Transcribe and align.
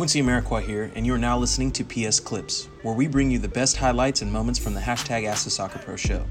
Quincy 0.00 0.22
Amarikwa 0.22 0.62
here, 0.62 0.90
and 0.94 1.04
you 1.04 1.12
are 1.12 1.18
now 1.18 1.36
listening 1.36 1.70
to 1.70 1.84
PS 1.84 2.20
Clips, 2.20 2.70
where 2.80 2.94
we 2.94 3.06
bring 3.06 3.30
you 3.30 3.38
the 3.38 3.46
best 3.46 3.76
highlights 3.76 4.22
and 4.22 4.32
moments 4.32 4.58
from 4.58 4.72
the 4.72 4.80
hashtag 4.80 5.26
Ask 5.26 5.44
the 5.44 5.50
Soccer 5.50 5.78
Pro 5.78 5.94
show. 5.94 6.24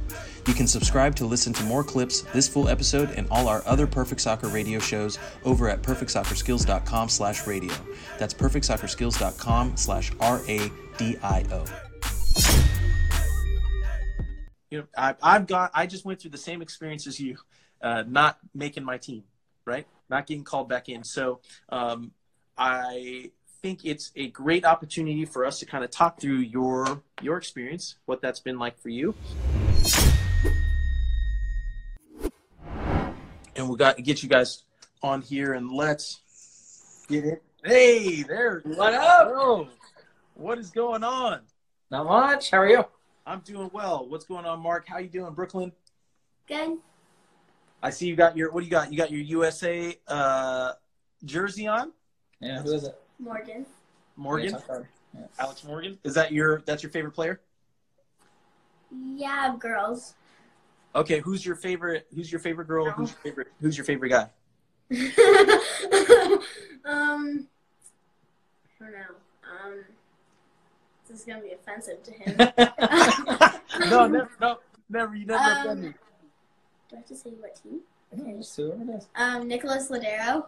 You 0.47 0.55
can 0.55 0.65
subscribe 0.65 1.15
to 1.18 1.28
listen 1.28 1.54
to 1.54 1.63
more 1.65 1.84
clips, 1.84 2.21
this 2.34 2.47
full 2.47 2.68
episode, 2.68 3.12
and 3.12 3.28
all 3.29 3.47
our 3.47 3.62
other 3.68 3.86
Perfect 3.86 4.21
Soccer 4.21 4.47
radio 4.47 4.79
shows 4.79 5.20
over 5.46 5.70
at 5.70 5.84
perfectsoccerskills.com 5.84 7.09
slash 7.09 7.45
radio. 7.45 7.71
That's 8.18 8.34
perfectsoccerskills.com 8.34 9.77
slash 9.77 10.11
R-A-D-I-O. 10.20 11.65
You 14.71 14.77
know, 14.79 14.88
I, 14.97 15.13
I've 15.21 15.45
got, 15.45 15.70
I 15.75 15.86
just 15.86 16.05
went 16.05 16.20
through 16.20 16.31
the 16.31 16.39
same 16.39 16.63
experience 16.63 17.05
as 17.05 17.20
you, 17.20 17.38
uh, 17.83 18.04
not 18.07 18.39
making 18.55 18.83
my 18.83 18.97
team, 18.97 19.25
right? 19.65 19.86
Not 20.09 20.25
getting 20.25 20.43
called 20.43 20.70
back 20.70 20.89
in. 20.89 21.04
So, 21.04 21.41
um, 21.71 22.13
I 22.57 23.32
think 23.61 23.86
it's 23.86 24.11
a 24.15 24.29
great 24.29 24.65
opportunity 24.65 25.25
for 25.25 25.45
us 25.45 25.59
to 25.59 25.65
kind 25.65 25.83
of 25.83 25.91
talk 25.91 26.19
through 26.19 26.37
your 26.37 27.01
your 27.21 27.37
experience, 27.37 27.95
what 28.05 28.21
that's 28.21 28.39
been 28.39 28.57
like 28.57 28.79
for 28.79 28.89
you. 28.89 29.15
And 33.55 33.67
we 33.67 33.75
got 33.75 33.97
to 33.97 34.02
get 34.02 34.23
you 34.23 34.30
guys 34.30 34.63
on 35.03 35.22
here 35.22 35.53
and 35.53 35.72
let's 35.72 37.05
get 37.09 37.25
it. 37.25 37.44
Hey, 37.63 38.23
there. 38.23 38.61
What 38.63 38.94
up? 38.94 39.27
Bro, 39.27 39.67
what 40.35 40.57
is 40.57 40.69
going 40.69 41.03
on? 41.03 41.41
Not 41.91 42.05
much. 42.05 42.52
How 42.52 42.59
are 42.59 42.69
you? 42.69 42.85
I'm 43.25 43.39
doing 43.39 43.69
well. 43.73 44.07
What's 44.07 44.23
going 44.25 44.45
on, 44.45 44.61
Mark? 44.61 44.88
How 44.88 44.99
you 44.99 45.09
doing, 45.09 45.33
Brooklyn? 45.33 45.73
Good. 46.47 46.77
I 47.83 47.89
see 47.89 48.07
you 48.07 48.16
got 48.16 48.38
your 48.38 48.52
what 48.52 48.61
do 48.61 48.66
you 48.66 48.71
got? 48.71 48.91
You 48.91 48.97
got 48.97 49.11
your 49.11 49.21
USA 49.21 49.97
uh, 50.07 50.73
jersey 51.25 51.67
on, 51.67 51.91
Yeah, 52.39 52.61
who 52.61 52.71
is 52.73 52.85
it? 52.85 52.97
Morgan. 53.19 53.66
Morgan, 54.16 54.52
Yeah, 54.52 54.59
card. 54.66 54.88
Yeah. 55.13 55.25
Alex 55.39 55.63
Morgan. 55.63 55.97
Is 56.03 56.13
that 56.16 56.31
your 56.31 56.61
that's 56.66 56.83
your 56.83 56.91
favorite 56.91 57.11
player? 57.11 57.39
Yeah, 58.91 59.55
girls. 59.59 60.16
Okay, 60.95 61.19
who's 61.19 61.45
your 61.45 61.55
favorite? 61.55 62.07
Who's 62.16 62.31
your 62.31 62.39
favorite 62.39 62.67
girl? 62.67 62.89
Who's 62.91 63.11
your 63.11 63.19
favorite? 63.19 63.47
Who's 63.61 63.77
your 63.77 63.85
favorite 63.85 64.09
guy? 64.09 64.29
um, 66.85 67.47
I 68.81 68.83
don't 68.83 68.91
know. 68.91 69.16
Um, 69.44 69.83
this 71.07 71.19
is 71.19 71.25
gonna 71.25 71.41
be 71.41 71.51
offensive 71.51 72.01
to 72.03 72.11
him. 72.11 72.35
no, 73.89 74.07
never, 74.07 74.29
no, 74.41 74.59
never. 74.89 75.16
You 75.16 75.25
never 75.27 75.44
Um, 75.44 75.57
offend 75.57 75.81
me. 75.83 75.89
Do 76.89 76.95
I 76.95 76.97
have 76.97 77.05
to 77.07 77.16
say 77.16 77.29
what 77.39 77.55
team? 77.61 77.81
Yeah, 78.16 78.33
just 78.38 78.55
whoever 78.55 78.81
it 78.81 78.89
is. 78.95 79.07
Um, 79.16 79.47
Nicholas 79.47 79.89
Lodeiro. 79.91 80.47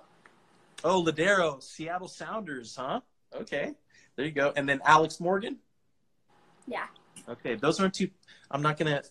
Oh, 0.84 1.04
Lodeiro, 1.04 1.62
Seattle 1.62 2.08
Sounders, 2.08 2.76
huh? 2.76 3.02
Okay, 3.36 3.74
there 4.16 4.26
you 4.26 4.32
go. 4.32 4.52
And 4.56 4.68
then 4.68 4.82
Alex 4.84 5.20
Morgan. 5.20 5.58
Yeah. 6.68 6.86
Okay, 7.30 7.56
those 7.56 7.80
aren't 7.80 7.94
too. 7.94 8.10
I'm 8.50 8.62
not 8.62 8.78
gonna. 8.78 9.02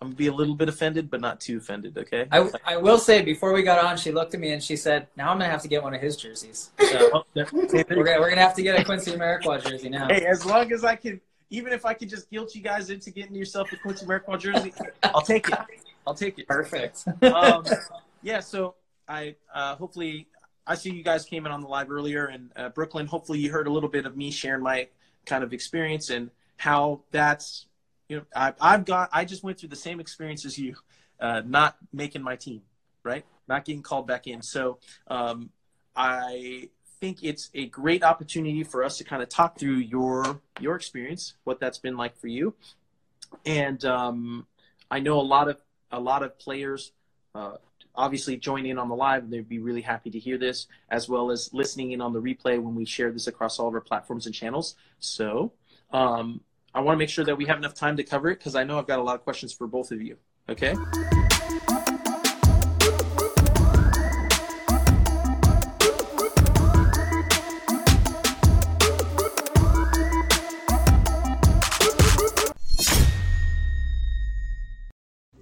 I'm 0.00 0.08
gonna 0.08 0.16
be 0.16 0.26
a 0.26 0.32
little 0.32 0.54
bit 0.54 0.68
offended, 0.68 1.08
but 1.10 1.20
not 1.20 1.40
too 1.40 1.58
offended. 1.58 1.96
Okay. 1.96 2.26
I, 2.30 2.50
I 2.66 2.76
will 2.76 2.98
say 2.98 3.22
before 3.22 3.52
we 3.52 3.62
got 3.62 3.82
on, 3.82 3.96
she 3.96 4.10
looked 4.10 4.34
at 4.34 4.40
me 4.40 4.52
and 4.52 4.62
she 4.62 4.76
said, 4.76 5.06
"Now 5.16 5.30
I'm 5.30 5.38
gonna 5.38 5.50
have 5.50 5.62
to 5.62 5.68
get 5.68 5.82
one 5.82 5.94
of 5.94 6.00
his 6.00 6.16
jerseys. 6.16 6.70
So 6.80 7.10
Oh, 7.14 7.24
there- 7.34 7.44
hey, 7.46 7.66
there 7.66 7.86
you 7.90 7.96
we're 7.98 8.04
gonna, 8.04 8.20
we're 8.20 8.28
gonna 8.28 8.40
have 8.42 8.54
to 8.56 8.62
get 8.62 8.78
a 8.78 8.84
Quincy 8.84 9.12
Amarikwa 9.12 9.62
jersey 9.62 9.88
now." 9.88 10.08
Hey, 10.08 10.26
as 10.26 10.44
long 10.44 10.72
as 10.72 10.84
I 10.84 10.96
can, 10.96 11.20
even 11.50 11.72
if 11.72 11.86
I 11.86 11.94
can 11.94 12.08
just 12.08 12.28
guilt 12.30 12.54
you 12.54 12.60
guys 12.60 12.90
into 12.90 13.10
getting 13.10 13.34
yourself 13.36 13.72
a 13.72 13.76
Quincy 13.76 14.04
Amarikwa 14.04 14.38
jersey, 14.38 14.74
I'll 15.04 15.22
take 15.22 15.48
it. 15.48 15.58
I'll 16.06 16.14
take 16.14 16.38
it. 16.38 16.48
Perfect. 16.48 17.04
Um, 17.22 17.64
yeah, 18.22 18.40
so 18.40 18.74
I 19.08 19.36
uh, 19.54 19.76
hopefully 19.76 20.26
I 20.66 20.74
see 20.74 20.90
you 20.90 21.02
guys 21.02 21.24
came 21.24 21.46
in 21.46 21.52
on 21.52 21.60
the 21.60 21.68
live 21.68 21.90
earlier, 21.90 22.26
and 22.26 22.50
uh, 22.56 22.70
Brooklyn. 22.70 23.06
Hopefully, 23.06 23.38
you 23.38 23.50
heard 23.50 23.66
a 23.66 23.70
little 23.70 23.88
bit 23.88 24.06
of 24.06 24.16
me 24.16 24.30
sharing 24.30 24.62
my 24.62 24.88
kind 25.26 25.44
of 25.44 25.52
experience 25.52 26.10
and 26.10 26.30
how 26.56 27.00
that's 27.10 27.66
you 28.08 28.18
know 28.18 28.24
I, 28.34 28.52
I've 28.60 28.84
got 28.84 29.10
I 29.12 29.24
just 29.24 29.42
went 29.42 29.58
through 29.58 29.70
the 29.70 29.76
same 29.76 30.00
experience 30.00 30.44
as 30.44 30.58
you, 30.58 30.76
uh, 31.20 31.42
not 31.44 31.76
making 31.92 32.22
my 32.22 32.36
team, 32.36 32.62
right? 33.02 33.24
Not 33.48 33.64
getting 33.64 33.82
called 33.82 34.06
back 34.06 34.26
in. 34.26 34.42
So 34.42 34.78
um, 35.08 35.50
I 35.94 36.70
think 37.00 37.22
it's 37.22 37.50
a 37.54 37.66
great 37.66 38.02
opportunity 38.02 38.64
for 38.64 38.84
us 38.84 38.96
to 38.98 39.04
kind 39.04 39.22
of 39.22 39.28
talk 39.28 39.58
through 39.58 39.76
your 39.76 40.40
your 40.60 40.76
experience, 40.76 41.34
what 41.44 41.60
that's 41.60 41.78
been 41.78 41.96
like 41.96 42.16
for 42.16 42.28
you, 42.28 42.54
and 43.44 43.84
um, 43.84 44.46
I 44.90 45.00
know 45.00 45.20
a 45.20 45.22
lot 45.22 45.48
of 45.48 45.58
a 45.90 46.00
lot 46.00 46.22
of 46.22 46.38
players. 46.38 46.92
Uh, 47.34 47.56
obviously 47.96 48.36
join 48.36 48.66
in 48.66 48.76
on 48.76 48.88
the 48.88 48.94
live 48.94 49.30
they'd 49.30 49.48
be 49.48 49.60
really 49.60 49.80
happy 49.80 50.10
to 50.10 50.18
hear 50.18 50.36
this 50.36 50.66
as 50.90 51.08
well 51.08 51.30
as 51.30 51.52
listening 51.52 51.92
in 51.92 52.00
on 52.00 52.12
the 52.12 52.20
replay 52.20 52.60
when 52.60 52.74
we 52.74 52.84
share 52.84 53.12
this 53.12 53.28
across 53.28 53.60
all 53.60 53.68
of 53.68 53.74
our 53.74 53.80
platforms 53.80 54.26
and 54.26 54.34
channels. 54.34 54.74
So 54.98 55.52
um, 55.94 56.40
i 56.74 56.80
want 56.80 56.96
to 56.96 56.98
make 56.98 57.08
sure 57.08 57.24
that 57.24 57.36
we 57.36 57.46
have 57.46 57.56
enough 57.56 57.74
time 57.74 57.96
to 57.96 58.02
cover 58.02 58.28
it 58.28 58.38
because 58.38 58.54
i 58.54 58.64
know 58.64 58.78
i've 58.78 58.86
got 58.86 58.98
a 58.98 59.02
lot 59.02 59.14
of 59.14 59.22
questions 59.22 59.52
for 59.52 59.66
both 59.66 59.92
of 59.92 60.02
you 60.02 60.16
okay 60.48 60.74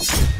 you 0.00 0.33